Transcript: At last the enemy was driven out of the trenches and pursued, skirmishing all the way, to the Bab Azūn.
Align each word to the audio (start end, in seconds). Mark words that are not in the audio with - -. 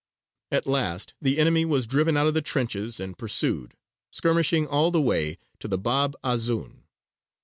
At 0.51 0.65
last 0.65 1.13
the 1.21 1.37
enemy 1.37 1.63
was 1.63 1.85
driven 1.85 2.17
out 2.17 2.25
of 2.25 2.33
the 2.33 2.41
trenches 2.41 2.99
and 2.99 3.15
pursued, 3.15 3.75
skirmishing 4.09 4.65
all 4.65 4.89
the 4.89 4.99
way, 4.99 5.37
to 5.59 5.67
the 5.67 5.77
Bab 5.77 6.15
Azūn. 6.23 6.85